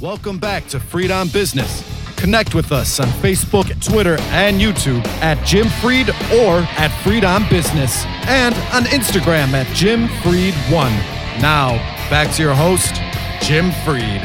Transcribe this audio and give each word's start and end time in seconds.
Welcome 0.00 0.38
back 0.38 0.68
to 0.68 0.78
Fried 0.78 1.10
on 1.10 1.26
Business. 1.26 1.82
Connect 2.14 2.54
with 2.54 2.70
us 2.70 3.00
on 3.00 3.08
Facebook, 3.08 3.84
Twitter, 3.84 4.16
and 4.30 4.60
YouTube 4.60 5.04
at 5.20 5.44
Jim 5.44 5.66
Fried 5.80 6.10
or 6.32 6.60
at 6.78 6.96
Fried 7.02 7.24
on 7.24 7.48
Business 7.48 8.04
and 8.28 8.54
on 8.72 8.84
Instagram 8.84 9.52
at 9.54 9.66
Jim 9.74 10.06
Fried1. 10.22 11.42
Now, 11.42 11.70
back 12.10 12.32
to 12.36 12.42
your 12.44 12.54
host, 12.54 12.94
Jim 13.42 13.72
Fried. 13.84 14.22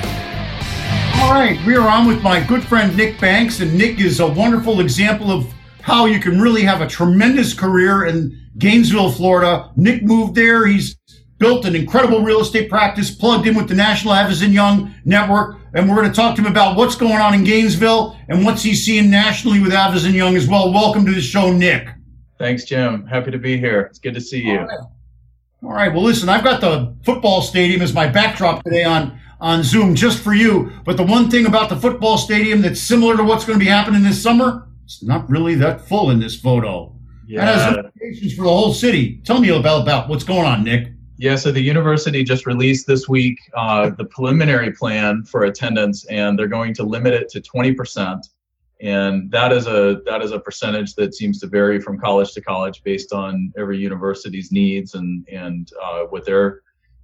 All 1.23 1.33
right, 1.33 1.59
we 1.65 1.75
are 1.75 1.89
on 1.89 2.05
with 2.05 2.21
my 2.21 2.39
good 2.39 2.63
friend 2.63 2.95
Nick 2.95 3.19
Banks, 3.19 3.59
and 3.59 3.75
Nick 3.75 3.99
is 3.99 4.19
a 4.19 4.27
wonderful 4.27 4.79
example 4.79 5.31
of 5.31 5.51
how 5.81 6.05
you 6.05 6.19
can 6.19 6.39
really 6.39 6.61
have 6.61 6.81
a 6.81 6.87
tremendous 6.87 7.51
career 7.51 8.05
in 8.05 8.39
Gainesville, 8.59 9.11
Florida. 9.11 9.71
Nick 9.75 10.03
moved 10.03 10.35
there. 10.35 10.67
He's 10.67 10.95
built 11.39 11.65
an 11.65 11.75
incredible 11.75 12.21
real 12.21 12.41
estate 12.41 12.69
practice, 12.69 13.09
plugged 13.09 13.47
in 13.47 13.55
with 13.55 13.67
the 13.67 13.73
National 13.73 14.13
Avison 14.13 14.51
Young 14.51 14.93
Network, 15.03 15.57
and 15.73 15.89
we're 15.89 15.95
going 15.95 16.09
to 16.09 16.15
talk 16.15 16.35
to 16.35 16.41
him 16.41 16.51
about 16.51 16.77
what's 16.77 16.95
going 16.95 17.17
on 17.17 17.33
in 17.33 17.43
Gainesville 17.43 18.17
and 18.29 18.45
what's 18.45 18.63
he 18.63 18.75
seeing 18.75 19.09
nationally 19.09 19.59
with 19.59 19.73
Avison 19.73 20.13
Young 20.13 20.35
as 20.35 20.47
well. 20.47 20.71
Welcome 20.71 21.05
to 21.05 21.11
the 21.11 21.21
show, 21.21 21.51
Nick. 21.51 21.89
Thanks, 22.37 22.63
Jim. 22.63 23.05
Happy 23.07 23.31
to 23.31 23.37
be 23.37 23.57
here. 23.57 23.81
It's 23.81 23.99
good 23.99 24.13
to 24.13 24.21
see 24.21 24.41
you. 24.41 24.59
All 24.59 24.65
right. 24.65 24.79
All 25.63 25.71
right. 25.71 25.93
Well, 25.93 26.03
listen, 26.03 26.29
I've 26.29 26.43
got 26.43 26.61
the 26.61 26.95
football 27.03 27.41
stadium 27.41 27.81
as 27.81 27.93
my 27.93 28.07
backdrop 28.07 28.63
today 28.63 28.83
on 28.83 29.19
on 29.39 29.61
Zoom 29.61 29.93
just 29.93 30.23
for 30.23 30.33
you. 30.33 30.71
But 30.85 30.95
the 30.95 31.03
one 31.03 31.29
thing 31.29 31.45
about 31.45 31.69
the 31.69 31.75
football 31.75 32.17
stadium 32.17 32.61
that's 32.61 32.81
similar 32.81 33.17
to 33.17 33.23
what's 33.23 33.45
going 33.45 33.59
to 33.59 33.63
be 33.63 33.69
happening 33.69 34.01
this 34.01 34.21
summer, 34.21 34.69
it's 34.85 35.03
not 35.03 35.29
really 35.29 35.55
that 35.55 35.85
full 35.87 36.11
in 36.11 36.19
this 36.19 36.39
photo. 36.39 36.95
Yeah. 37.27 37.41
And 37.41 37.49
has 37.49 37.77
implications 37.77 38.33
for 38.35 38.43
the 38.43 38.49
whole 38.49 38.73
city. 38.73 39.21
Tell 39.25 39.39
me 39.39 39.49
about, 39.49 39.81
about 39.81 40.07
what's 40.07 40.23
going 40.23 40.45
on, 40.45 40.63
Nick. 40.63 40.93
Yeah, 41.23 41.37
so 41.37 41.53
the 41.53 41.61
university 41.61 42.21
just 42.21 42.45
released 42.45 42.85
this 42.85 43.07
week 43.07 43.39
uh, 43.55 43.91
the 43.91 44.03
preliminary 44.03 44.73
plan 44.73 45.23
for 45.23 45.45
attendance, 45.45 46.05
and 46.07 46.37
they're 46.37 46.49
going 46.49 46.73
to 46.73 46.83
limit 46.83 47.13
it 47.13 47.29
to 47.29 47.39
20%. 47.39 48.19
And 48.81 49.31
that 49.31 49.53
is 49.53 49.65
a 49.65 50.01
that 50.05 50.21
is 50.21 50.31
a 50.33 50.39
percentage 50.41 50.95
that 50.95 51.15
seems 51.15 51.39
to 51.39 51.47
vary 51.47 51.79
from 51.79 51.97
college 51.97 52.33
to 52.33 52.41
college 52.41 52.83
based 52.83 53.13
on 53.13 53.53
every 53.57 53.77
university's 53.77 54.51
needs 54.51 54.95
and 54.95 55.25
and 55.31 55.69
uh, 55.81 56.01
what 56.09 56.25
they're 56.25 56.59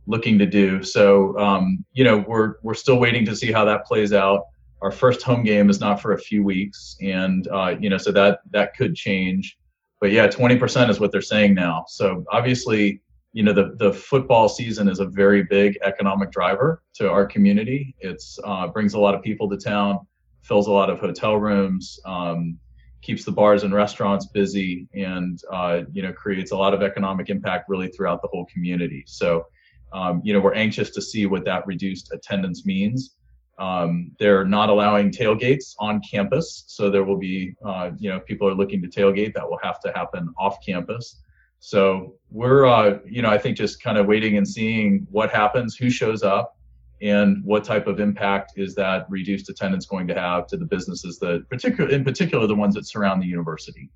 looking 0.05 0.37
to 0.39 0.45
do. 0.45 0.83
So 0.83 1.39
um, 1.39 1.85
you 1.93 2.03
know 2.03 2.17
we're 2.27 2.55
we're 2.61 2.73
still 2.73 2.99
waiting 2.99 3.23
to 3.23 3.33
see 3.37 3.53
how 3.53 3.63
that 3.63 3.85
plays 3.85 4.11
out. 4.11 4.47
Our 4.81 4.91
first 4.91 5.21
home 5.21 5.43
game 5.43 5.69
is 5.69 5.79
not 5.79 6.01
for 6.01 6.11
a 6.11 6.19
few 6.19 6.43
weeks, 6.43 6.97
and 7.01 7.47
uh, 7.47 7.75
you 7.79 7.89
know 7.89 7.97
so 7.97 8.11
that 8.11 8.39
that 8.51 8.75
could 8.75 8.95
change. 8.95 9.57
But 10.01 10.11
yeah, 10.11 10.27
20% 10.27 10.89
is 10.89 10.99
what 10.99 11.13
they're 11.13 11.21
saying 11.21 11.53
now. 11.53 11.85
So 11.87 12.25
obviously 12.31 13.01
you 13.33 13.43
know 13.43 13.53
the 13.53 13.75
the 13.77 13.93
football 13.93 14.49
season 14.49 14.87
is 14.87 14.99
a 14.99 15.05
very 15.05 15.43
big 15.43 15.77
economic 15.83 16.31
driver 16.31 16.81
to 16.95 17.09
our 17.09 17.25
community. 17.25 17.95
It's 17.99 18.39
uh, 18.43 18.67
brings 18.67 18.93
a 18.93 18.99
lot 18.99 19.13
of 19.13 19.21
people 19.21 19.49
to 19.49 19.57
town, 19.57 19.99
fills 20.41 20.67
a 20.67 20.71
lot 20.71 20.89
of 20.89 20.99
hotel 20.99 21.35
rooms, 21.37 21.99
um, 22.05 22.57
keeps 23.01 23.23
the 23.23 23.31
bars 23.31 23.63
and 23.63 23.73
restaurants 23.73 24.27
busy, 24.27 24.87
and 24.93 25.39
uh, 25.51 25.81
you 25.91 26.01
know 26.01 26.11
creates 26.11 26.51
a 26.51 26.57
lot 26.57 26.73
of 26.73 26.81
economic 26.81 27.29
impact 27.29 27.69
really 27.69 27.87
throughout 27.89 28.21
the 28.21 28.27
whole 28.29 28.45
community. 28.51 29.03
So 29.05 29.45
um, 29.93 30.21
you 30.23 30.33
know 30.33 30.39
we're 30.39 30.55
anxious 30.55 30.89
to 30.91 31.01
see 31.01 31.27
what 31.27 31.45
that 31.45 31.67
reduced 31.67 32.11
attendance 32.11 32.65
means. 32.65 33.15
Um, 33.59 34.13
they're 34.19 34.45
not 34.45 34.69
allowing 34.69 35.11
tailgates 35.11 35.75
on 35.79 36.01
campus, 36.09 36.63
so 36.67 36.89
there 36.89 37.03
will 37.03 37.17
be 37.17 37.53
uh, 37.63 37.91
you 37.99 38.09
know 38.09 38.19
people 38.21 38.47
are 38.47 38.55
looking 38.55 38.81
to 38.81 38.87
tailgate 38.87 39.35
that 39.35 39.47
will 39.47 39.59
have 39.61 39.79
to 39.81 39.91
happen 39.93 40.33
off 40.39 40.57
campus. 40.65 41.21
So 41.59 42.15
we're, 42.31 42.65
uh, 42.65 42.99
you 43.05 43.21
know, 43.21 43.29
I 43.29 43.37
think 43.37 43.57
just 43.57 43.83
kind 43.83 43.97
of 43.97 44.05
waiting 44.07 44.37
and 44.37 44.47
seeing 44.47 45.05
what 45.11 45.29
happens, 45.31 45.75
who 45.75 45.89
shows 45.89 46.23
up, 46.23 46.57
and 47.01 47.43
what 47.43 47.63
type 47.63 47.87
of 47.87 47.99
impact 47.99 48.53
is 48.57 48.75
that 48.75 49.05
reduced 49.09 49.49
attendance 49.49 49.85
going 49.85 50.07
to 50.07 50.13
have 50.13 50.47
to 50.47 50.57
the 50.57 50.65
businesses 50.65 51.17
that, 51.19 51.45
particular, 51.49 51.89
in 51.89 52.03
particular, 52.03 52.45
the 52.47 52.55
ones 52.55 52.75
that 52.75 52.85
surround 52.85 53.21
the 53.21 53.27
university. 53.27 53.89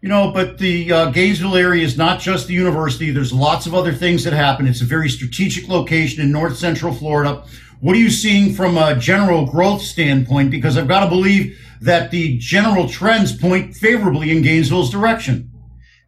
You 0.00 0.08
know, 0.08 0.32
but 0.32 0.58
the 0.58 0.92
uh, 0.92 1.10
Gainesville 1.10 1.56
area 1.56 1.84
is 1.84 1.96
not 1.96 2.20
just 2.20 2.48
the 2.48 2.54
university. 2.54 3.12
There's 3.12 3.32
lots 3.32 3.66
of 3.66 3.74
other 3.74 3.92
things 3.92 4.24
that 4.24 4.32
happen. 4.32 4.66
It's 4.66 4.80
a 4.80 4.84
very 4.84 5.08
strategic 5.08 5.68
location 5.68 6.22
in 6.22 6.32
north 6.32 6.56
central 6.56 6.92
Florida. 6.92 7.44
What 7.80 7.94
are 7.94 8.00
you 8.00 8.10
seeing 8.10 8.52
from 8.52 8.76
a 8.76 8.96
general 8.96 9.46
growth 9.46 9.82
standpoint? 9.82 10.50
Because 10.50 10.76
I've 10.76 10.88
got 10.88 11.04
to 11.04 11.08
believe 11.08 11.56
that 11.80 12.10
the 12.10 12.36
general 12.38 12.88
trends 12.88 13.36
point 13.36 13.76
favorably 13.76 14.32
in 14.32 14.42
Gainesville's 14.42 14.90
direction. 14.90 15.51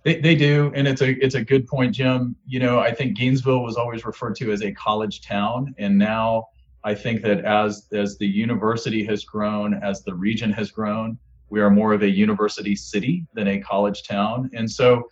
They, 0.05 0.21
they 0.21 0.35
do, 0.35 0.71
and 0.75 0.87
it's 0.87 1.01
a 1.01 1.13
it's 1.25 1.35
a 1.35 1.43
good 1.43 1.67
point, 1.67 1.95
Jim. 1.95 2.37
You 2.47 2.61
know, 2.61 2.79
I 2.79 2.93
think 2.93 3.17
Gainesville 3.17 3.63
was 3.63 3.77
always 3.77 4.05
referred 4.05 4.37
to 4.37 4.53
as 4.53 4.63
a 4.63 4.71
college 4.73 5.23
town, 5.23 5.75
and 5.79 5.99
now 5.99 6.49
I 6.85 6.95
think 6.95 7.23
that 7.23 7.45
as 7.45 7.89
as 7.93 8.19
the 8.19 8.27
university 8.27 9.03
has 9.07 9.25
grown, 9.25 9.75
as 9.83 10.03
the 10.03 10.15
region 10.15 10.53
has 10.53 10.71
grown, 10.71 11.19
we 11.49 11.61
are 11.63 11.71
more 11.71 11.95
of 11.95 12.03
a 12.03 12.09
university 12.09 12.77
city 12.77 13.27
than 13.33 13.49
a 13.49 13.61
college 13.61 14.05
town, 14.05 14.51
and 14.55 14.71
so. 14.71 15.09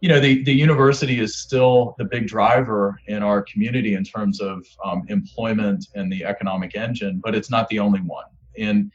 You 0.00 0.08
know, 0.08 0.20
the, 0.20 0.44
the 0.44 0.52
university 0.52 1.18
is 1.18 1.38
still 1.38 1.96
the 1.98 2.04
big 2.04 2.28
driver 2.28 3.00
in 3.08 3.24
our 3.24 3.42
community 3.42 3.94
in 3.94 4.04
terms 4.04 4.40
of 4.40 4.64
um, 4.84 5.02
employment 5.08 5.88
and 5.96 6.12
the 6.12 6.24
economic 6.24 6.76
engine, 6.76 7.20
but 7.20 7.34
it's 7.34 7.50
not 7.50 7.68
the 7.68 7.80
only 7.80 7.98
one. 8.02 8.26
And 8.56 8.92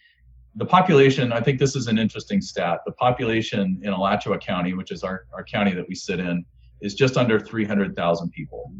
the 0.55 0.65
population, 0.65 1.31
I 1.33 1.41
think 1.41 1.59
this 1.59 1.75
is 1.75 1.87
an 1.87 1.97
interesting 1.97 2.41
stat. 2.41 2.79
The 2.85 2.91
population 2.93 3.79
in 3.81 3.91
Alachua 3.91 4.37
County, 4.37 4.73
which 4.73 4.91
is 4.91 5.03
our, 5.03 5.25
our 5.33 5.43
county 5.43 5.73
that 5.73 5.87
we 5.87 5.95
sit 5.95 6.19
in, 6.19 6.45
is 6.81 6.93
just 6.93 7.17
under 7.17 7.39
300,000 7.39 8.29
people. 8.31 8.71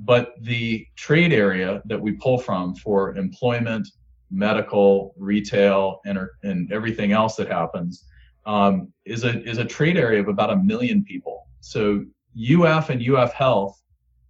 But 0.00 0.32
the 0.40 0.86
trade 0.96 1.32
area 1.32 1.82
that 1.84 2.00
we 2.00 2.12
pull 2.12 2.38
from 2.38 2.74
for 2.74 3.16
employment, 3.16 3.86
medical, 4.30 5.14
retail, 5.16 6.00
and, 6.04 6.18
and 6.42 6.72
everything 6.72 7.12
else 7.12 7.36
that 7.36 7.48
happens 7.48 8.06
um, 8.46 8.92
is, 9.04 9.24
a, 9.24 9.42
is 9.48 9.58
a 9.58 9.64
trade 9.64 9.96
area 9.96 10.20
of 10.20 10.28
about 10.28 10.50
a 10.50 10.56
million 10.56 11.04
people. 11.04 11.46
So 11.60 12.04
UF 12.36 12.90
and 12.90 13.06
UF 13.06 13.32
Health 13.34 13.80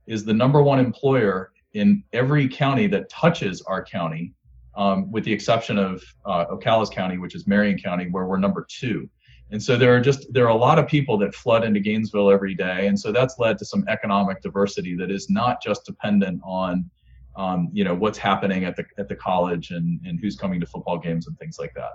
is 0.06 0.24
the 0.24 0.34
number 0.34 0.60
one 0.62 0.80
employer 0.80 1.52
in 1.74 2.02
every 2.12 2.48
county 2.48 2.88
that 2.88 3.08
touches 3.08 3.62
our 3.62 3.82
county 3.84 4.34
um, 4.76 5.10
with 5.10 5.25
the 5.25 5.32
exception 5.32 5.78
of 5.78 6.03
uh, 6.25 6.56
County, 6.56 7.19
which 7.19 7.34
is 7.34 7.47
Marion 7.47 7.78
County, 7.78 8.08
where 8.10 8.26
we're 8.26 8.38
number 8.38 8.66
two. 8.69 9.08
And 9.53 9.62
so 9.62 9.76
there 9.76 9.94
are 9.97 10.00
just 10.00 10.32
there 10.32 10.44
are 10.44 10.50
a 10.50 10.56
lot 10.56 10.78
of 10.78 10.86
people 10.86 11.19
that 11.19 11.34
flood 11.34 11.64
into 11.64 11.81
Gainesville 11.81 12.31
every 12.31 12.54
day, 12.54 12.86
and 12.86 12.98
so 12.98 13.10
that's 13.10 13.38
led 13.38 13.59
to 13.59 13.64
some 13.64 13.84
economic 13.88 14.42
diversity 14.42 14.94
that 14.97 15.10
is 15.10 15.28
not 15.28 15.60
just 15.60 15.84
dependent 15.84 16.41
on, 16.44 16.88
um, 17.36 17.69
you 17.72 17.82
know, 17.82 17.94
what's 17.94 18.19
happening 18.19 18.64
at 18.64 18.76
the 18.76 18.84
at 18.97 19.09
the 19.09 19.16
college 19.16 19.72
and 19.72 20.00
and 20.06 20.20
who's 20.20 20.36
coming 20.36 20.60
to 20.60 20.66
football 20.66 20.98
games 20.98 21.26
and 21.26 21.36
things 21.38 21.59
like 21.59 21.75
that. 21.75 21.94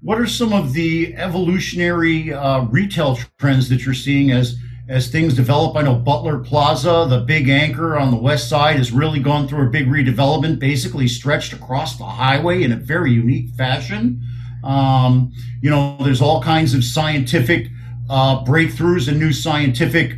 What 0.00 0.20
are 0.20 0.28
some 0.28 0.52
of 0.52 0.72
the 0.72 1.12
evolutionary 1.16 2.32
uh, 2.32 2.62
retail 2.66 3.18
trends 3.38 3.68
that 3.68 3.84
you're 3.84 3.92
seeing 3.92 4.30
as 4.30 4.56
as 4.90 5.06
things 5.08 5.34
develop. 5.34 5.76
I 5.76 5.82
know 5.82 5.94
Butler 5.94 6.40
Plaza, 6.40 7.06
the 7.08 7.20
big 7.20 7.48
anchor 7.48 7.96
on 7.96 8.10
the 8.10 8.16
west 8.16 8.48
side, 8.48 8.74
has 8.76 8.90
really 8.90 9.20
gone 9.20 9.46
through 9.46 9.68
a 9.68 9.70
big 9.70 9.86
redevelopment, 9.86 10.58
basically 10.58 11.06
stretched 11.06 11.52
across 11.52 11.96
the 11.96 12.04
highway 12.04 12.64
in 12.64 12.72
a 12.72 12.76
very 12.76 13.12
unique 13.12 13.50
fashion. 13.50 14.20
Um, 14.64 15.32
you 15.62 15.70
know, 15.70 15.96
there's 16.00 16.20
all 16.20 16.42
kinds 16.42 16.74
of 16.74 16.82
scientific 16.82 17.68
uh, 18.10 18.44
breakthroughs 18.44 19.06
and 19.06 19.20
new 19.20 19.32
scientific 19.32 20.16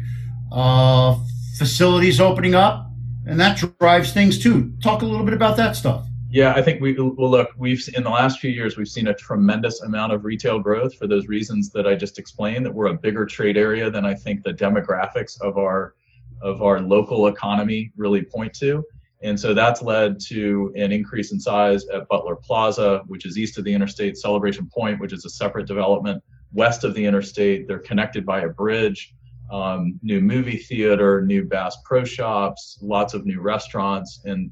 uh, 0.50 1.18
facilities 1.58 2.18
opening 2.18 2.54
up, 2.54 2.90
and 3.26 3.38
that 3.38 3.62
drives 3.78 4.14
things 4.14 4.42
too. 4.42 4.72
Talk 4.82 5.02
a 5.02 5.06
little 5.06 5.26
bit 5.26 5.34
about 5.34 5.58
that 5.58 5.76
stuff. 5.76 6.06
Yeah, 6.32 6.54
I 6.54 6.62
think 6.62 6.80
we 6.80 6.96
look. 6.96 7.50
We've 7.58 7.86
in 7.94 8.02
the 8.02 8.08
last 8.08 8.40
few 8.40 8.50
years 8.50 8.78
we've 8.78 8.88
seen 8.88 9.08
a 9.08 9.14
tremendous 9.14 9.82
amount 9.82 10.14
of 10.14 10.24
retail 10.24 10.58
growth 10.58 10.94
for 10.94 11.06
those 11.06 11.26
reasons 11.28 11.68
that 11.72 11.86
I 11.86 11.94
just 11.94 12.18
explained. 12.18 12.64
That 12.64 12.72
we're 12.72 12.86
a 12.86 12.94
bigger 12.94 13.26
trade 13.26 13.58
area 13.58 13.90
than 13.90 14.06
I 14.06 14.14
think 14.14 14.42
the 14.42 14.54
demographics 14.54 15.38
of 15.42 15.58
our 15.58 15.94
of 16.40 16.62
our 16.62 16.80
local 16.80 17.26
economy 17.26 17.92
really 17.98 18.22
point 18.22 18.54
to. 18.54 18.82
And 19.22 19.38
so 19.38 19.52
that's 19.52 19.82
led 19.82 20.18
to 20.28 20.72
an 20.74 20.90
increase 20.90 21.32
in 21.32 21.38
size 21.38 21.86
at 21.88 22.08
Butler 22.08 22.36
Plaza, 22.36 23.02
which 23.08 23.26
is 23.26 23.36
east 23.36 23.58
of 23.58 23.64
the 23.64 23.74
interstate, 23.74 24.16
Celebration 24.16 24.70
Point, 24.72 25.00
which 25.00 25.12
is 25.12 25.26
a 25.26 25.30
separate 25.30 25.66
development 25.66 26.24
west 26.54 26.82
of 26.82 26.94
the 26.94 27.04
interstate. 27.04 27.68
They're 27.68 27.78
connected 27.78 28.24
by 28.24 28.40
a 28.40 28.48
bridge, 28.48 29.14
um, 29.50 30.00
new 30.02 30.22
movie 30.22 30.56
theater, 30.56 31.20
new 31.20 31.44
Bass 31.44 31.76
Pro 31.84 32.04
Shops, 32.04 32.78
lots 32.80 33.12
of 33.12 33.26
new 33.26 33.42
restaurants, 33.42 34.22
and 34.24 34.50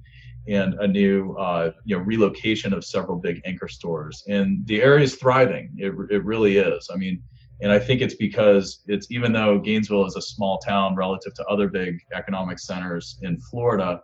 and 0.50 0.74
a 0.74 0.86
new 0.86 1.32
uh, 1.34 1.72
you 1.84 1.96
know 1.96 2.02
relocation 2.02 2.72
of 2.72 2.84
several 2.84 3.18
big 3.18 3.40
anchor 3.44 3.68
stores. 3.68 4.24
And 4.28 4.66
the 4.66 4.82
area 4.82 5.04
is 5.04 5.14
thriving. 5.14 5.72
It, 5.76 5.92
it 6.10 6.24
really 6.24 6.58
is. 6.58 6.88
I 6.92 6.96
mean 6.96 7.22
and 7.62 7.70
i 7.70 7.78
think 7.78 8.00
it's 8.00 8.14
because 8.14 8.82
it's 8.86 9.10
even 9.10 9.34
though 9.34 9.58
gainesville 9.58 10.06
is 10.06 10.16
a 10.16 10.22
small 10.22 10.56
town 10.60 10.94
relative 10.94 11.34
to 11.34 11.44
other 11.44 11.68
big 11.68 12.00
economic 12.14 12.58
centers 12.58 13.18
in 13.20 13.38
florida 13.38 14.00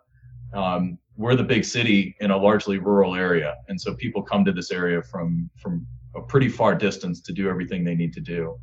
um, 0.52 0.98
we're 1.16 1.34
the 1.34 1.44
big 1.44 1.64
city 1.64 2.16
in 2.20 2.31
a 2.31 2.37
largely 2.37 2.78
rural 2.78 3.14
area. 3.14 3.56
And 3.69 3.81
so 3.81 3.94
people 3.94 4.22
come 4.22 4.44
to 4.44 4.52
this 4.52 4.70
area 4.70 5.02
from 5.02 5.50
from 5.56 5.87
a 6.14 6.22
pretty 6.22 6.49
far 6.49 6.75
distance 6.75 7.20
to 7.22 7.32
do 7.32 7.49
everything 7.49 7.84
they 7.84 7.94
need 7.94 8.12
to 8.14 8.20
do. 8.20 8.58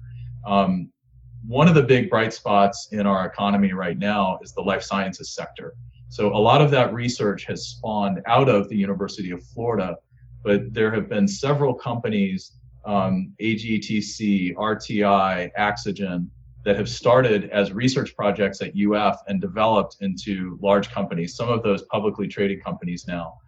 Um, 0.45 0.89
one 1.45 1.67
of 1.67 1.75
the 1.75 1.83
big 1.83 2.09
bright 2.09 2.33
spots 2.33 2.87
in 2.91 3.05
our 3.05 3.25
economy 3.25 3.73
right 3.73 3.97
now 3.97 4.39
is 4.41 4.53
the 4.53 4.61
life 4.61 4.81
sciences 4.81 5.35
sector 5.35 5.73
So 6.13 6.27
a 6.27 6.37
lot 6.37 6.61
of 6.61 6.69
that 6.69 6.93
research 6.93 7.45
has 7.45 7.69
spawned 7.69 8.21
out 8.27 8.47
of 8.47 8.69
the 8.69 8.77
University 8.77 9.31
of 9.31 9.43
Florida, 9.43 9.97
but 10.43 10.71
there 10.71 10.91
have 10.91 11.09
been 11.09 11.27
several 11.27 11.73
companies, 11.73 12.51
um, 12.85 13.33
AGTC, 13.41 14.53
RTI, 14.53 15.49
Axogen, 15.57 16.27
that 16.65 16.75
have 16.75 16.87
started 16.87 17.49
as 17.49 17.73
research 17.73 18.15
projects 18.15 18.61
at 18.61 18.73
UF 18.77 19.21
and 19.27 19.41
developed 19.41 19.97
into 20.01 20.59
large 20.61 20.91
companies. 20.91 21.35
Some 21.35 21.49
of 21.49 21.63
those 21.63 21.81
publicly 21.85 22.27
traded 22.27 22.63
companies 22.63 23.07
now, 23.07 23.39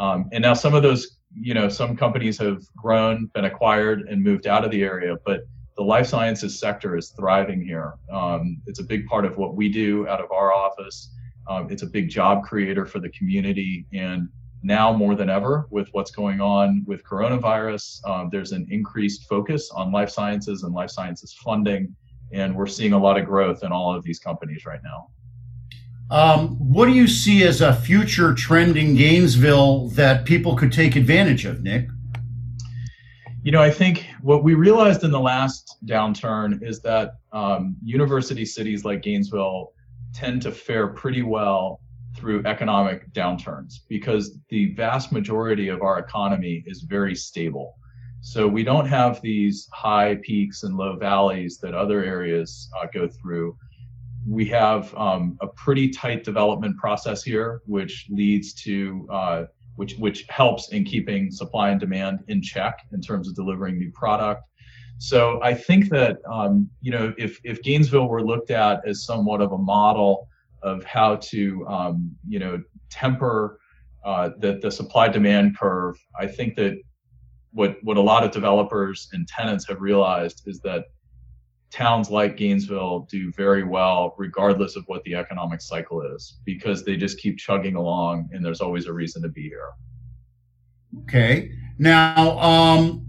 um, 0.00 0.30
and 0.32 0.40
now 0.40 0.54
some 0.54 0.72
of 0.72 0.82
those, 0.82 1.18
you 1.38 1.52
know, 1.52 1.68
some 1.68 1.94
companies 1.94 2.38
have 2.38 2.62
grown, 2.74 3.26
been 3.34 3.44
acquired, 3.44 4.08
and 4.08 4.24
moved 4.24 4.46
out 4.46 4.64
of 4.64 4.70
the 4.70 4.82
area, 4.82 5.18
but 5.26 5.40
the 5.76 5.84
life 5.84 6.06
sciences 6.06 6.58
sector 6.58 6.96
is 6.96 7.10
thriving 7.10 7.60
here. 7.60 7.96
Um, 8.10 8.62
it's 8.66 8.80
a 8.80 8.84
big 8.84 9.04
part 9.08 9.26
of 9.26 9.36
what 9.36 9.56
we 9.56 9.68
do 9.68 10.08
out 10.08 10.22
of 10.22 10.32
our 10.32 10.54
office. 10.54 11.10
Um, 11.48 11.70
it's 11.70 11.82
a 11.82 11.86
big 11.86 12.08
job 12.08 12.44
creator 12.44 12.86
for 12.86 13.00
the 13.00 13.10
community. 13.10 13.86
And 13.92 14.28
now 14.62 14.92
more 14.92 15.14
than 15.14 15.28
ever, 15.28 15.66
with 15.70 15.88
what's 15.92 16.10
going 16.10 16.40
on 16.40 16.84
with 16.86 17.04
coronavirus, 17.04 18.06
um, 18.08 18.28
there's 18.32 18.52
an 18.52 18.66
increased 18.70 19.28
focus 19.28 19.70
on 19.70 19.92
life 19.92 20.10
sciences 20.10 20.62
and 20.62 20.74
life 20.74 20.90
sciences 20.90 21.34
funding. 21.44 21.94
And 22.32 22.56
we're 22.56 22.66
seeing 22.66 22.94
a 22.94 22.98
lot 22.98 23.18
of 23.18 23.26
growth 23.26 23.62
in 23.62 23.72
all 23.72 23.94
of 23.94 24.02
these 24.02 24.18
companies 24.18 24.64
right 24.64 24.80
now. 24.82 25.10
Um, 26.10 26.56
what 26.58 26.86
do 26.86 26.92
you 26.92 27.08
see 27.08 27.44
as 27.44 27.60
a 27.60 27.74
future 27.74 28.34
trend 28.34 28.76
in 28.76 28.94
Gainesville 28.94 29.88
that 29.90 30.24
people 30.24 30.54
could 30.54 30.72
take 30.72 30.96
advantage 30.96 31.44
of, 31.44 31.62
Nick? 31.62 31.88
You 33.42 33.52
know, 33.52 33.62
I 33.62 33.70
think 33.70 34.06
what 34.22 34.42
we 34.42 34.54
realized 34.54 35.04
in 35.04 35.10
the 35.10 35.20
last 35.20 35.76
downturn 35.84 36.66
is 36.66 36.80
that 36.80 37.16
um, 37.32 37.76
university 37.82 38.44
cities 38.44 38.84
like 38.84 39.02
Gainesville 39.02 39.72
tend 40.14 40.42
to 40.42 40.52
fare 40.52 40.88
pretty 40.88 41.22
well 41.22 41.80
through 42.16 42.44
economic 42.46 43.12
downturns 43.12 43.80
because 43.88 44.38
the 44.48 44.72
vast 44.74 45.12
majority 45.12 45.68
of 45.68 45.82
our 45.82 45.98
economy 45.98 46.62
is 46.66 46.82
very 46.82 47.14
stable. 47.14 47.74
So 48.20 48.48
we 48.48 48.62
don't 48.62 48.86
have 48.86 49.20
these 49.20 49.68
high 49.72 50.16
peaks 50.22 50.62
and 50.62 50.76
low 50.76 50.96
valleys 50.96 51.58
that 51.58 51.74
other 51.74 52.02
areas 52.02 52.70
uh, 52.80 52.86
go 52.94 53.08
through. 53.08 53.56
We 54.26 54.46
have 54.46 54.94
um, 54.96 55.36
a 55.42 55.48
pretty 55.48 55.90
tight 55.90 56.24
development 56.24 56.78
process 56.78 57.22
here, 57.22 57.60
which 57.66 58.06
leads 58.08 58.54
to 58.62 59.06
uh, 59.12 59.44
which 59.76 59.96
which 59.96 60.24
helps 60.30 60.70
in 60.72 60.84
keeping 60.84 61.30
supply 61.30 61.70
and 61.70 61.80
demand 61.80 62.20
in 62.28 62.40
check 62.40 62.86
in 62.92 63.02
terms 63.02 63.28
of 63.28 63.34
delivering 63.34 63.76
new 63.76 63.90
product. 63.90 64.44
So 64.98 65.40
I 65.42 65.54
think 65.54 65.88
that 65.90 66.18
um, 66.30 66.68
you 66.80 66.92
know 66.92 67.12
if 67.18 67.40
if 67.44 67.62
Gainesville 67.62 68.08
were 68.08 68.22
looked 68.22 68.50
at 68.50 68.86
as 68.86 69.04
somewhat 69.04 69.40
of 69.40 69.52
a 69.52 69.58
model 69.58 70.28
of 70.62 70.84
how 70.84 71.16
to 71.16 71.66
um, 71.68 72.16
you 72.26 72.38
know 72.38 72.62
temper 72.90 73.58
uh, 74.04 74.30
the 74.38 74.58
the 74.62 74.70
supply 74.70 75.08
demand 75.08 75.58
curve, 75.58 75.96
I 76.18 76.26
think 76.26 76.56
that 76.56 76.78
what 77.52 77.76
what 77.82 77.96
a 77.96 78.00
lot 78.00 78.24
of 78.24 78.30
developers 78.30 79.08
and 79.12 79.26
tenants 79.26 79.66
have 79.68 79.80
realized 79.80 80.42
is 80.46 80.60
that 80.60 80.86
towns 81.70 82.08
like 82.08 82.36
Gainesville 82.36 83.08
do 83.10 83.32
very 83.32 83.64
well 83.64 84.14
regardless 84.16 84.76
of 84.76 84.84
what 84.86 85.02
the 85.02 85.16
economic 85.16 85.60
cycle 85.60 86.02
is 86.02 86.38
because 86.44 86.84
they 86.84 86.96
just 86.96 87.18
keep 87.18 87.36
chugging 87.36 87.74
along 87.74 88.28
and 88.32 88.44
there's 88.44 88.60
always 88.60 88.86
a 88.86 88.92
reason 88.92 89.22
to 89.22 89.28
be 89.28 89.42
here. 89.42 89.70
Okay. 91.02 91.50
Now, 91.78 92.38
um, 92.38 93.04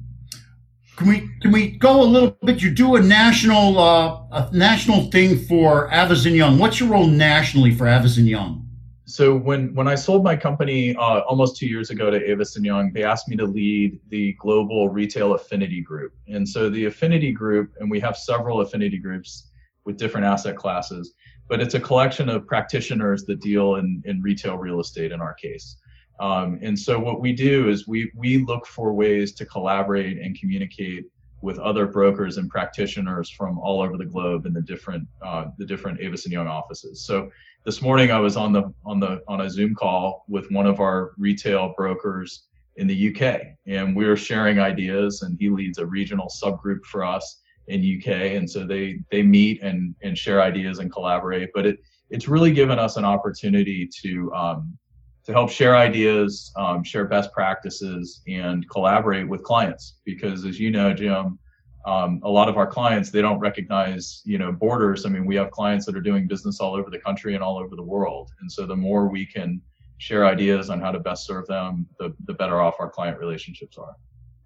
can 0.98 1.08
we 1.08 1.30
can 1.42 1.52
we 1.52 1.72
go 1.72 2.02
a 2.02 2.04
little 2.04 2.38
bit? 2.44 2.62
You 2.62 2.72
do 2.72 2.96
a 2.96 3.02
national 3.02 3.78
uh, 3.78 4.22
a 4.32 4.50
national 4.54 5.12
thing 5.12 5.38
for 5.38 5.92
Avison 5.92 6.34
Young. 6.34 6.58
What's 6.58 6.80
your 6.80 6.90
role 6.90 7.08
nationally 7.08 7.74
for 7.74 7.88
Avison 7.88 8.26
Young? 8.26 8.66
so 9.06 9.36
when 9.36 9.74
when 9.76 9.88
I 9.88 9.96
sold 9.96 10.24
my 10.24 10.36
company 10.36 10.96
uh, 10.96 11.20
almost 11.22 11.58
two 11.58 11.68
years 11.68 11.92
ago 11.92 12.10
to 12.10 12.30
Avison 12.30 12.64
Young, 12.64 12.92
they 12.92 13.04
asked 13.04 13.30
me 13.30 13.36
to 13.38 13.46
lead 13.46 14.00
the 14.10 14.34
global 14.34 14.90
retail 14.90 15.34
affinity 15.34 15.82
group. 15.82 16.14
And 16.28 16.48
so 16.48 16.70
the 16.70 16.86
affinity 16.86 17.32
group, 17.32 17.72
and 17.80 17.90
we 17.90 18.00
have 18.00 18.18
several 18.18 18.62
affinity 18.62 18.98
groups 18.98 19.52
with 19.86 19.98
different 19.98 20.26
asset 20.26 20.56
classes, 20.56 21.14
but 21.48 21.62
it's 21.62 21.76
a 21.76 21.80
collection 21.80 22.30
of 22.30 22.48
practitioners 22.48 23.26
that 23.26 23.42
deal 23.42 23.76
in 23.76 24.02
in 24.06 24.22
retail 24.22 24.58
real 24.58 24.80
estate 24.80 25.12
in 25.12 25.22
our 25.22 25.36
case. 25.36 25.78
Um, 26.20 26.60
and 26.62 26.78
so 26.78 27.00
what 27.00 27.20
we 27.20 27.34
do 27.34 27.70
is 27.70 27.88
we 27.88 28.12
we 28.16 28.38
look 28.40 28.66
for 28.66 28.94
ways 28.94 29.34
to 29.34 29.46
collaborate 29.46 30.18
and 30.18 30.40
communicate 30.40 31.06
with 31.42 31.60
other 31.60 31.86
brokers 31.86 32.38
and 32.38 32.50
practitioners 32.50 33.30
from 33.30 33.60
all 33.60 33.82
over 33.82 33.98
the 33.98 34.06
globe 34.06 34.46
in 34.46 34.54
the 34.54 34.62
different 34.62 35.08
uh, 35.22 35.46
the 35.58 35.66
different 35.66 36.02
Avison 36.02 36.32
Young 36.32 36.48
offices. 36.48 37.06
So 37.06 37.30
this 37.66 37.82
morning 37.82 38.12
I 38.12 38.20
was 38.20 38.38
on 38.38 38.54
the 38.54 38.74
on 38.86 39.00
the 39.00 39.22
on 39.28 39.42
a 39.42 39.50
Zoom 39.50 39.76
call 39.76 40.26
with 40.28 40.50
one 40.52 40.66
of 40.66 40.80
our 40.80 41.12
retail 41.18 41.74
brokers 41.78 42.46
in 42.78 42.88
the 42.88 43.16
UK, 43.16 43.42
and 43.68 43.96
we 43.96 44.06
are 44.06 44.18
sharing 44.18 44.60
ideas. 44.60 45.22
And 45.22 45.38
he 45.40 45.50
leads 45.50 45.78
a 45.78 45.86
regional 45.86 46.28
subgroup 46.28 46.84
for 46.86 47.04
us 47.04 47.42
in 47.68 47.80
UK, 47.80 48.08
and 48.38 48.50
so 48.50 48.66
they 48.66 49.00
they 49.12 49.22
meet 49.22 49.62
and 49.62 49.96
and 50.02 50.18
share 50.18 50.42
ideas 50.42 50.80
and 50.80 50.92
collaborate. 50.92 51.50
But 51.54 51.66
it 51.66 51.80
it's 52.10 52.28
really 52.28 52.52
given 52.52 52.80
us 52.80 52.98
an 52.98 53.06
opportunity 53.06 53.90
to 54.02 54.34
um, 54.34 54.78
to 55.26 55.32
help 55.32 55.50
share 55.50 55.76
ideas, 55.76 56.52
um, 56.56 56.84
share 56.84 57.06
best 57.06 57.32
practices, 57.34 58.22
and 58.28 58.70
collaborate 58.70 59.28
with 59.28 59.44
clients. 59.44 59.96
Because 60.06 60.46
as 60.46 60.60
you 60.60 60.72
know, 60.72 60.94
Jim, 60.94 61.40
um, 61.86 62.20
a 62.24 62.30
lot 62.30 62.50
of 62.50 62.58
our 62.58 62.68
clients 62.68 63.12
they 63.12 63.22
don't 63.22 63.40
recognize 63.40 64.22
you 64.26 64.38
know 64.38 64.52
borders. 64.52 65.06
I 65.06 65.10
mean 65.10 65.26
we 65.26 65.36
have 65.36 65.52
clients 65.52 65.86
that 65.86 65.96
are 65.96 66.02
doing 66.02 66.28
business 66.28 66.60
all 66.60 66.76
over 66.76 66.90
the 66.90 67.00
country 67.00 67.36
and 67.36 67.44
all 67.44 67.58
over 67.58 67.76
the 67.76 67.84
world. 67.84 68.32
And 68.42 68.52
so 68.52 68.66
the 68.66 68.76
more 68.76 69.08
we 69.08 69.26
can 69.26 69.62
share 69.98 70.26
ideas 70.26 70.70
on 70.70 70.82
how 70.82 70.92
to 70.92 71.00
best 71.00 71.26
serve 71.26 71.48
them 71.48 71.88
the, 72.00 72.14
the 72.26 72.34
better 72.34 72.60
off 72.60 72.76
our 72.80 72.90
client 72.90 73.20
relationships 73.20 73.78
are. 73.78 73.96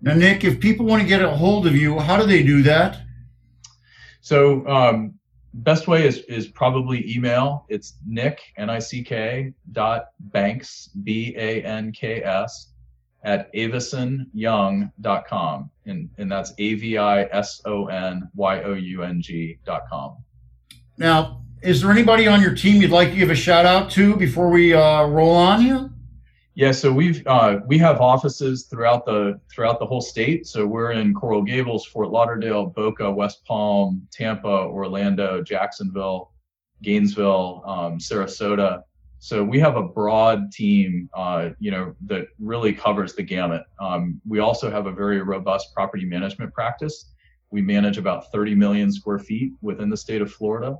Now 0.01 0.13
nick 0.13 0.43
if 0.43 0.59
people 0.59 0.85
want 0.85 1.01
to 1.01 1.07
get 1.07 1.21
a 1.21 1.29
hold 1.29 1.65
of 1.65 1.75
you 1.75 1.97
how 1.99 2.17
do 2.17 2.25
they 2.25 2.43
do 2.43 2.61
that? 2.63 2.99
So 4.21 4.67
um, 4.67 5.18
best 5.53 5.87
way 5.87 6.07
is 6.07 6.19
is 6.29 6.47
probably 6.47 7.03
email 7.11 7.65
it's 7.69 7.95
nick 8.05 8.39
n-i-c-k 8.57 9.51
dot 9.71 10.09
banks 10.19 10.89
b-a-n-k-s 11.03 12.69
at 13.23 13.51
avisonyoung.com. 13.53 15.69
And, 15.85 16.09
and 16.17 16.31
that's 16.31 16.53
a 16.57 16.73
v 16.75 16.97
i 16.97 17.23
s 17.23 17.61
o 17.65 17.87
n 17.87 18.29
y 18.35 18.63
o 18.63 18.73
u 18.73 19.03
n 19.03 19.21
g 19.21 19.59
dot 19.65 19.81
com. 19.89 20.17
Now, 20.97 21.43
is 21.61 21.81
there 21.81 21.91
anybody 21.91 22.27
on 22.27 22.41
your 22.41 22.55
team 22.55 22.81
you'd 22.81 22.91
like 22.91 23.09
to 23.09 23.15
give 23.15 23.29
a 23.29 23.35
shout 23.35 23.65
out 23.65 23.89
to 23.91 24.15
before 24.15 24.49
we 24.49 24.73
uh, 24.73 25.05
roll 25.07 25.35
on 25.35 25.61
here? 25.61 25.89
Yeah, 26.55 26.71
so 26.71 26.91
we've 26.91 27.25
uh, 27.25 27.59
we 27.67 27.77
have 27.77 28.01
offices 28.01 28.65
throughout 28.65 29.05
the 29.05 29.39
throughout 29.49 29.79
the 29.79 29.85
whole 29.85 30.01
state. 30.01 30.45
So 30.47 30.65
we're 30.65 30.91
in 30.91 31.13
Coral 31.13 31.43
Gables, 31.43 31.85
Fort 31.85 32.09
Lauderdale, 32.09 32.65
Boca, 32.65 33.09
West 33.09 33.45
Palm, 33.45 34.07
Tampa, 34.11 34.47
Orlando, 34.47 35.41
Jacksonville, 35.41 36.31
Gainesville, 36.81 37.63
um, 37.65 37.97
Sarasota. 37.97 38.81
So 39.19 39.43
we 39.43 39.59
have 39.59 39.75
a 39.75 39.83
broad 39.83 40.51
team, 40.51 41.09
uh, 41.13 41.49
you 41.59 41.71
know, 41.71 41.93
that 42.05 42.27
really 42.39 42.73
covers 42.73 43.13
the 43.13 43.23
gamut. 43.23 43.63
Um, 43.79 44.19
we 44.27 44.39
also 44.39 44.71
have 44.71 44.85
a 44.85 44.91
very 44.91 45.21
robust 45.21 45.73
property 45.73 46.05
management 46.05 46.53
practice. 46.53 47.11
We 47.51 47.61
manage 47.61 47.97
about 47.97 48.31
30 48.31 48.55
million 48.55 48.91
square 48.91 49.19
feet 49.19 49.51
within 49.61 49.89
the 49.89 49.97
state 49.97 50.21
of 50.21 50.31
Florida. 50.31 50.77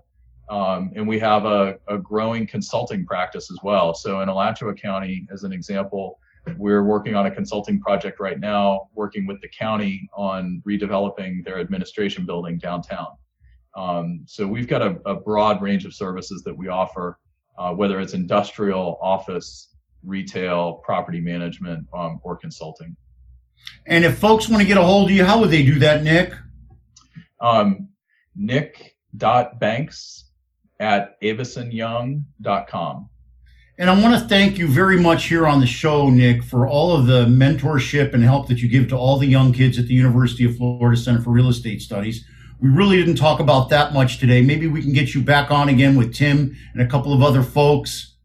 Um, 0.50 0.92
and 0.96 1.08
we 1.08 1.20
have 1.20 1.46
a, 1.46 1.78
a, 1.88 1.98
growing 2.00 2.48
consulting 2.48 3.06
practice 3.06 3.52
as 3.52 3.58
well. 3.62 3.94
So 3.94 4.22
in 4.22 4.30
Alachua 4.30 4.74
County, 4.74 5.28
as 5.32 5.44
an 5.44 5.54
example, 5.54 6.20
we're 6.58 6.84
working 6.84 7.14
on 7.14 7.28
a 7.28 7.32
consulting 7.32 7.80
project 7.80 8.20
right 8.20 8.40
now, 8.40 8.90
working 8.96 9.28
with 9.28 9.40
the 9.42 9.50
county 9.50 10.10
on 10.16 10.64
redeveloping 10.68 11.46
their 11.46 11.60
administration 11.60 12.26
building 12.26 12.58
downtown. 12.58 13.10
Um, 13.76 14.22
so 14.26 14.48
we've 14.48 14.68
got 14.68 14.82
a, 14.82 14.98
a 15.06 15.14
broad 15.14 15.62
range 15.62 15.86
of 15.86 15.94
services 15.94 16.42
that 16.46 16.58
we 16.58 16.68
offer 16.68 17.20
uh, 17.60 17.74
whether 17.74 18.00
it's 18.00 18.14
industrial, 18.14 18.98
office, 19.02 19.76
retail, 20.04 20.76
property 20.86 21.20
management, 21.20 21.86
um, 21.94 22.20
or 22.24 22.38
consulting. 22.38 22.96
And 23.86 24.06
if 24.06 24.18
folks 24.18 24.48
want 24.48 24.62
to 24.62 24.68
get 24.68 24.78
a 24.78 24.82
hold 24.82 25.10
of 25.10 25.16
you, 25.16 25.26
how 25.26 25.40
would 25.42 25.52
they 25.52 25.64
do 25.64 25.78
that, 25.80 26.02
Nick? 26.02 26.34
Um, 27.42 27.90
nick.banks 28.36 30.29
at 30.80 31.20
avisonyoung.com. 31.22 33.10
And 33.78 33.90
I 33.90 34.02
want 34.02 34.22
to 34.22 34.28
thank 34.28 34.58
you 34.58 34.68
very 34.68 35.00
much 35.00 35.28
here 35.28 35.48
on 35.48 35.62
the 35.62 35.66
show, 35.66 36.10
Nick, 36.10 36.44
for 36.44 36.68
all 36.68 36.92
of 36.92 37.08
the 37.08 37.26
mentorship 37.26 38.14
and 38.14 38.22
help 38.22 38.48
that 38.50 38.62
you 38.62 38.68
give 38.68 38.90
to 38.90 38.98
all 38.98 39.18
the 39.18 39.26
young 39.26 39.54
kids 39.54 39.80
at 39.80 39.88
the 39.88 39.94
University 39.94 40.44
of 40.44 40.58
Florida 40.58 41.00
Center 41.00 41.22
for 41.22 41.30
Real 41.30 41.48
Estate 41.48 41.82
Studies. 41.82 42.26
We 42.60 42.68
really 42.68 42.98
didn't 42.98 43.16
talk 43.16 43.40
about 43.40 43.70
that 43.70 43.94
much 43.94 44.18
today. 44.18 44.42
Maybe 44.42 44.68
we 44.68 44.82
can 44.82 44.92
get 44.92 45.16
you 45.16 45.22
back 45.22 45.50
on 45.50 45.70
again 45.70 45.96
with 45.96 46.14
Tim 46.14 46.58
and 46.74 46.82
a 46.82 46.88
couple 46.88 47.14
of 47.14 47.24
other 47.24 47.42
folks. 47.42 48.16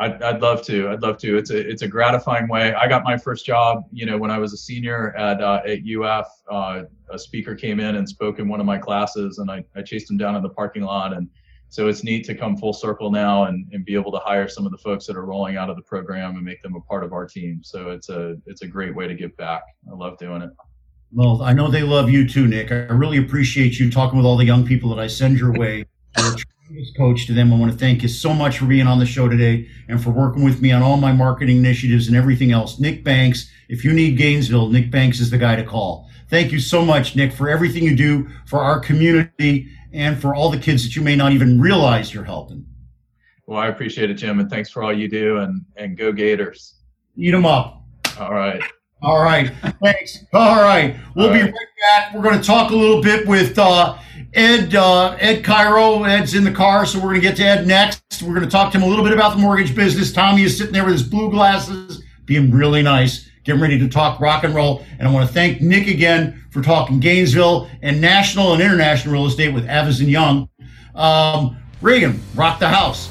I'd, 0.00 0.22
I'd 0.22 0.40
love 0.40 0.62
to. 0.62 0.88
I'd 0.88 1.02
love 1.02 1.18
to. 1.18 1.36
It's 1.36 1.50
a 1.50 1.58
it's 1.58 1.82
a 1.82 1.88
gratifying 1.88 2.48
way. 2.48 2.74
I 2.74 2.88
got 2.88 3.04
my 3.04 3.16
first 3.16 3.46
job, 3.46 3.84
you 3.92 4.06
know, 4.06 4.18
when 4.18 4.30
I 4.30 4.38
was 4.38 4.52
a 4.52 4.56
senior 4.56 5.14
at 5.16 5.40
uh, 5.42 5.60
at 5.66 5.80
UF. 5.86 6.26
Uh, 6.50 6.82
a 7.10 7.18
speaker 7.18 7.54
came 7.54 7.80
in 7.80 7.96
and 7.96 8.08
spoke 8.08 8.38
in 8.38 8.48
one 8.48 8.60
of 8.60 8.66
my 8.66 8.78
classes, 8.78 9.38
and 9.38 9.50
I, 9.50 9.64
I 9.76 9.82
chased 9.82 10.10
him 10.10 10.16
down 10.16 10.36
in 10.36 10.42
the 10.42 10.48
parking 10.48 10.82
lot 10.82 11.12
and 11.12 11.28
so 11.70 11.86
it's 11.86 12.02
neat 12.02 12.24
to 12.24 12.34
come 12.34 12.56
full 12.56 12.72
circle 12.72 13.12
now 13.12 13.44
and, 13.44 13.64
and 13.72 13.84
be 13.84 13.94
able 13.94 14.10
to 14.10 14.18
hire 14.18 14.48
some 14.48 14.66
of 14.66 14.72
the 14.72 14.78
folks 14.78 15.06
that 15.06 15.16
are 15.16 15.24
rolling 15.24 15.56
out 15.56 15.70
of 15.70 15.76
the 15.76 15.82
program 15.82 16.34
and 16.34 16.44
make 16.44 16.60
them 16.62 16.74
a 16.74 16.80
part 16.80 17.04
of 17.04 17.12
our 17.12 17.26
team. 17.26 17.60
So 17.62 17.90
it's 17.90 18.08
a 18.08 18.36
it's 18.46 18.62
a 18.62 18.66
great 18.66 18.94
way 18.94 19.06
to 19.06 19.14
give 19.14 19.36
back. 19.36 19.62
I 19.88 19.94
love 19.94 20.18
doing 20.18 20.42
it. 20.42 20.50
Well, 21.12 21.42
I 21.42 21.52
know 21.52 21.70
they 21.70 21.82
love 21.82 22.10
you 22.10 22.28
too, 22.28 22.48
Nick. 22.48 22.72
I 22.72 22.92
really 22.92 23.18
appreciate 23.18 23.78
you 23.78 23.88
talking 23.88 24.16
with 24.16 24.26
all 24.26 24.36
the 24.36 24.44
young 24.44 24.66
people 24.66 24.90
that 24.90 25.00
I 25.00 25.06
send 25.06 25.38
your 25.38 25.52
way. 25.52 25.84
You're 26.80 26.88
a 26.88 26.92
tremendous 26.92 26.96
coach 26.96 27.26
to 27.26 27.34
them. 27.34 27.52
I 27.52 27.58
want 27.58 27.72
to 27.72 27.78
thank 27.78 28.02
you 28.02 28.08
so 28.08 28.32
much 28.32 28.58
for 28.58 28.64
being 28.64 28.86
on 28.86 28.98
the 28.98 29.06
show 29.06 29.28
today 29.28 29.68
and 29.88 30.02
for 30.02 30.10
working 30.10 30.42
with 30.42 30.62
me 30.62 30.72
on 30.72 30.82
all 30.82 30.96
my 30.96 31.12
marketing 31.12 31.58
initiatives 31.58 32.08
and 32.08 32.16
everything 32.16 32.52
else. 32.52 32.80
Nick 32.80 33.04
Banks, 33.04 33.50
if 33.68 33.84
you 33.84 33.92
need 33.92 34.16
Gainesville, 34.16 34.68
Nick 34.70 34.90
Banks 34.90 35.20
is 35.20 35.30
the 35.30 35.36
guy 35.36 35.56
to 35.56 35.64
call. 35.64 36.08
Thank 36.30 36.52
you 36.52 36.58
so 36.60 36.84
much, 36.84 37.16
Nick, 37.16 37.32
for 37.32 37.50
everything 37.50 37.82
you 37.82 37.94
do 37.94 38.28
for 38.46 38.60
our 38.60 38.80
community 38.80 39.68
and 39.92 40.18
for 40.18 40.34
all 40.34 40.48
the 40.48 40.58
kids 40.58 40.82
that 40.84 40.96
you 40.96 41.02
may 41.02 41.16
not 41.16 41.32
even 41.32 41.60
realize 41.60 42.14
you're 42.14 42.24
helping. 42.24 42.64
Well, 43.46 43.58
I 43.58 43.66
appreciate 43.66 44.10
it, 44.10 44.14
Jim, 44.14 44.38
and 44.40 44.48
thanks 44.48 44.70
for 44.70 44.82
all 44.82 44.92
you 44.92 45.08
do. 45.08 45.38
And 45.38 45.64
and 45.76 45.98
go 45.98 46.12
Gators. 46.12 46.76
Eat 47.16 47.32
them 47.32 47.44
up. 47.44 47.82
All 48.18 48.32
right. 48.32 48.62
All 49.02 49.22
right. 49.22 49.50
Thanks. 49.82 50.24
All 50.32 50.62
right. 50.62 50.96
We'll 51.14 51.28
all 51.28 51.32
be 51.32 51.40
right. 51.40 51.52
right 51.52 51.68
back. 51.96 52.14
We're 52.14 52.22
going 52.22 52.38
to 52.40 52.46
talk 52.46 52.70
a 52.70 52.76
little 52.76 53.02
bit 53.02 53.26
with 53.26 53.58
uh, 53.58 53.98
Ed 54.34 54.74
uh, 54.74 55.16
Ed 55.18 55.44
Cairo. 55.44 56.04
Ed's 56.04 56.34
in 56.34 56.44
the 56.44 56.52
car, 56.52 56.86
so 56.86 56.98
we're 56.98 57.10
going 57.10 57.16
to 57.16 57.20
get 57.20 57.36
to 57.36 57.44
Ed 57.44 57.66
next. 57.66 58.22
We're 58.22 58.34
going 58.34 58.46
to 58.46 58.50
talk 58.50 58.72
to 58.72 58.78
him 58.78 58.84
a 58.84 58.86
little 58.86 59.04
bit 59.04 59.12
about 59.12 59.36
the 59.36 59.42
mortgage 59.42 59.74
business. 59.74 60.12
Tommy 60.12 60.42
is 60.42 60.56
sitting 60.56 60.72
there 60.72 60.84
with 60.84 60.92
his 60.92 61.02
blue 61.02 61.30
glasses, 61.30 62.02
being 62.26 62.50
really 62.50 62.82
nice 62.82 63.30
getting 63.44 63.60
ready 63.60 63.78
to 63.78 63.88
talk 63.88 64.20
rock 64.20 64.44
and 64.44 64.54
roll. 64.54 64.84
And 64.98 65.08
I 65.08 65.10
want 65.10 65.26
to 65.26 65.32
thank 65.32 65.60
Nick 65.60 65.88
again 65.88 66.44
for 66.50 66.62
talking 66.62 67.00
Gainesville 67.00 67.68
and 67.82 68.00
national 68.00 68.52
and 68.52 68.62
international 68.62 69.14
real 69.14 69.26
estate 69.26 69.54
with 69.54 69.66
Avison 69.66 70.08
Young. 70.08 70.48
Um, 70.94 71.56
Reagan, 71.80 72.20
rock 72.34 72.58
the 72.58 72.68
house. 72.68 73.10